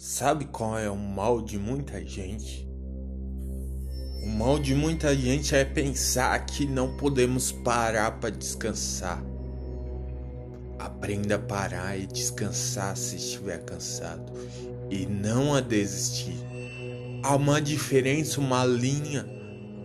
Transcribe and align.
Sabe 0.00 0.44
qual 0.44 0.78
é 0.78 0.88
o 0.88 0.96
mal 0.96 1.42
de 1.42 1.58
muita 1.58 2.06
gente? 2.06 2.70
O 4.22 4.28
mal 4.28 4.56
de 4.56 4.72
muita 4.72 5.12
gente 5.12 5.56
é 5.56 5.64
pensar 5.64 6.38
que 6.46 6.64
não 6.64 6.96
podemos 6.96 7.50
parar 7.50 8.12
para 8.20 8.30
descansar. 8.30 9.20
Aprenda 10.78 11.34
a 11.34 11.38
parar 11.40 11.98
e 11.98 12.06
descansar 12.06 12.96
se 12.96 13.16
estiver 13.16 13.64
cansado 13.64 14.32
e 14.88 15.04
não 15.04 15.52
a 15.52 15.60
desistir. 15.60 16.38
Há 17.24 17.34
uma 17.34 17.60
diferença, 17.60 18.38
uma 18.38 18.64
linha 18.64 19.26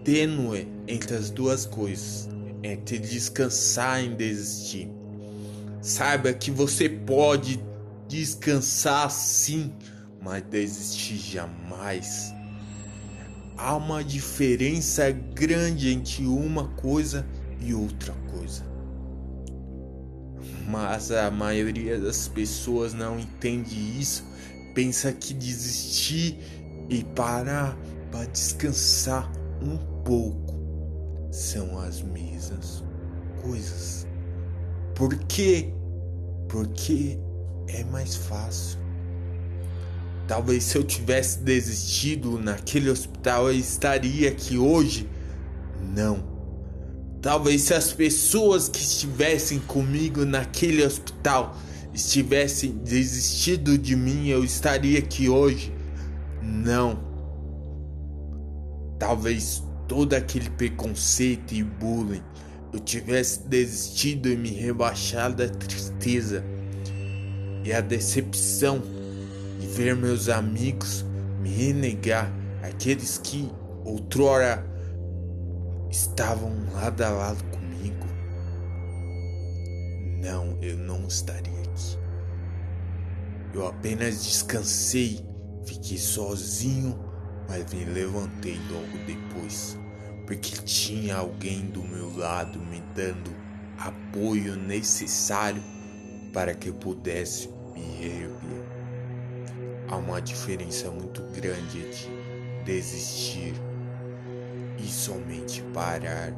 tênue 0.04 0.72
entre 0.88 1.16
as 1.16 1.32
duas 1.32 1.66
coisas, 1.66 2.30
entre 2.62 3.00
descansar 3.00 4.04
e 4.04 4.10
desistir. 4.10 4.92
Saiba 5.82 6.32
que 6.34 6.52
você 6.52 6.88
pode 6.88 7.60
descansar 8.08 9.10
sim, 9.10 9.74
mas 10.24 10.44
desistir 10.44 11.18
jamais. 11.18 12.34
Há 13.58 13.76
uma 13.76 14.04
diferença 14.04 15.12
grande 15.12 15.90
entre 15.90 16.26
uma 16.26 16.70
coisa 16.70 17.26
e 17.60 17.74
outra 17.74 18.14
coisa. 18.32 18.64
Mas 20.68 21.12
a 21.12 21.30
maioria 21.30 22.00
das 22.00 22.28
pessoas 22.28 22.94
não 22.94 23.20
entende 23.20 23.76
isso, 24.00 24.26
pensa 24.74 25.12
que 25.12 25.34
desistir 25.34 26.40
e 26.90 27.04
parar 27.04 27.78
para 28.12 28.26
descansar 28.26 29.30
um 29.62 29.78
pouco 30.04 30.54
são 31.32 31.80
as 31.80 32.02
mesmas 32.02 32.84
coisas. 33.42 34.08
Por 34.96 35.16
quê? 35.26 35.74
Porque 36.48 37.20
é 37.68 37.84
mais 37.86 38.16
fácil. 38.16 38.83
Talvez 40.28 40.64
se 40.64 40.78
eu 40.78 40.84
tivesse 40.84 41.40
desistido 41.40 42.40
naquele 42.40 42.90
hospital 42.90 43.48
eu 43.48 43.58
estaria 43.58 44.30
aqui 44.30 44.58
hoje. 44.58 45.10
Não. 45.96 46.24
Talvez 47.22 47.64
se 47.64 47.74
as 47.74 47.92
pessoas 47.92 48.70
que 48.70 48.80
estivessem 48.80 49.60
comigo 49.60 50.26
naquele 50.26 50.84
hospital 50.86 51.58
estivessem 51.94 52.72
desistido 52.72 53.78
de 53.78 53.96
mim, 53.96 54.28
eu 54.28 54.44
estaria 54.44 55.00
aqui 55.00 55.30
hoje. 55.30 55.74
Não. 56.42 57.00
Talvez 58.98 59.62
todo 59.88 60.14
aquele 60.14 60.50
preconceito 60.50 61.54
e 61.54 61.64
bullying 61.64 62.24
eu 62.72 62.80
tivesse 62.80 63.48
desistido 63.48 64.30
e 64.30 64.36
me 64.36 64.50
rebaixado 64.50 65.44
à 65.44 65.50
tristeza 65.50 66.44
e 67.64 67.72
à 67.72 67.80
decepção 67.80 68.80
de 68.80 69.03
ver 69.74 69.96
meus 69.96 70.30
amigos 70.30 71.04
me 71.42 71.50
renegar, 71.50 72.32
aqueles 72.62 73.18
que 73.18 73.52
outrora 73.84 74.64
estavam 75.90 76.54
lado 76.72 77.02
a 77.02 77.10
lado 77.10 77.44
comigo. 77.46 78.06
Não, 80.22 80.58
eu 80.62 80.78
não 80.78 81.08
estaria 81.08 81.60
aqui. 81.62 81.98
Eu 83.52 83.68
apenas 83.68 84.24
descansei, 84.24 85.26
fiquei 85.66 85.98
sozinho, 85.98 86.98
mas 87.50 87.74
me 87.74 87.84
levantei 87.84 88.60
logo 88.70 88.98
depois, 89.08 89.78
porque 90.28 90.52
tinha 90.64 91.18
alguém 91.18 91.66
do 91.66 91.82
meu 91.82 92.16
lado 92.16 92.60
me 92.60 92.82
dando 92.96 93.36
apoio 93.80 94.56
necessário 94.56 95.64
para 96.32 96.54
que 96.54 96.70
eu 96.70 96.76
pudesse 96.76 97.50
me 97.74 98.06
erguer. 98.06 98.33
Há 99.94 99.96
uma 99.96 100.20
diferença 100.20 100.90
muito 100.90 101.22
grande 101.40 101.78
entre 101.78 102.10
desistir 102.66 103.54
e 104.80 104.88
somente 104.88 105.62
parar 105.72 106.34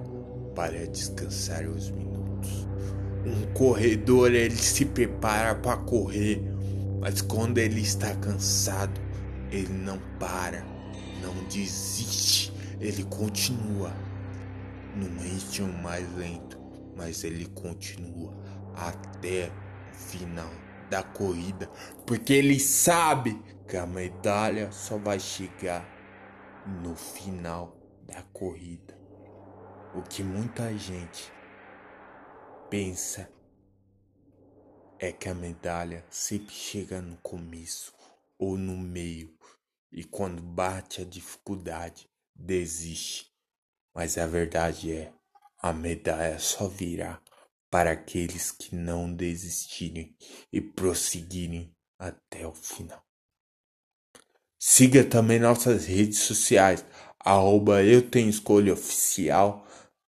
para 0.54 0.86
descansar 0.86 1.66
os 1.66 1.90
minutos. 1.90 2.68
Um 3.26 3.54
corredor 3.54 4.34
ele 4.34 4.58
se 4.58 4.84
prepara 4.84 5.56
para 5.56 5.78
correr, 5.78 6.44
mas 7.00 7.22
quando 7.22 7.58
ele 7.58 7.80
está 7.80 8.14
cansado, 8.16 9.00
ele 9.50 9.72
não 9.72 10.02
para, 10.20 10.62
não 11.22 11.34
desiste, 11.46 12.52
ele 12.82 13.06
continua. 13.06 13.94
Num 14.98 15.18
ritmo 15.22 15.72
mais 15.82 16.06
lento, 16.18 16.60
mas 16.94 17.24
ele 17.24 17.46
continua 17.46 18.34
até 18.76 19.50
o 19.94 19.96
final 19.96 20.65
da 20.90 21.04
corrida, 21.04 21.70
porque 22.06 22.34
ele 22.34 22.60
sabe 22.60 23.40
que 23.68 23.78
a 23.78 23.86
medalha 23.86 24.72
só 24.72 24.98
vai 24.98 25.20
chegar 25.20 25.86
no 26.84 26.96
final 26.96 27.78
da 28.04 28.22
corrida. 28.34 28.96
O 29.94 30.02
que 30.02 30.24
muita 30.24 30.76
gente 30.78 31.32
pensa 32.70 33.30
é 35.00 35.12
que 35.12 35.30
a 35.30 35.34
medalha 35.34 36.06
sempre 36.10 36.54
chega 36.54 37.02
no 37.02 37.18
começo 37.18 37.94
ou 38.38 38.58
no 38.58 38.78
meio 38.78 39.34
e 39.92 40.04
quando 40.04 40.42
bate 40.42 41.02
a 41.02 41.06
dificuldade 41.06 42.10
desiste. 42.36 43.32
Mas 43.94 44.18
a 44.18 44.28
verdade 44.28 44.92
é, 44.92 45.14
a 45.58 45.72
medalha 45.72 46.38
só 46.38 46.68
virá 46.68 47.22
para 47.76 47.92
aqueles 47.92 48.54
que 48.54 48.74
não 48.74 49.14
desistirem 49.14 50.16
e 50.50 50.62
prosseguirem 50.62 51.76
até 52.00 52.48
o 52.48 52.54
final. 52.54 53.04
Siga 54.58 55.04
também 55.04 55.42
nossas 55.42 55.86
redes 55.86 56.20
sociais, 56.20 56.86
arroba 57.20 57.84
eu 57.84 58.10
tenho 58.10 58.30
escolha 58.30 58.72
oficial, 58.72 59.68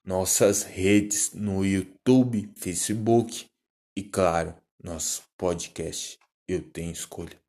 nossas 0.06 0.64
redes 0.64 1.32
no 1.34 1.66
YouTube, 1.66 2.52
Facebook 2.58 3.46
e 3.96 4.04
claro, 4.04 4.54
nosso 4.84 5.24
podcast 5.38 6.20
Eu 6.46 6.70
Tenho 6.70 6.92
Escolha. 6.92 7.43